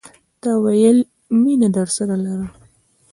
تا 0.41 0.51
ويل، 0.63 0.97
میینه 1.41 1.69
درسره 1.77 2.15
لرم 2.23 2.51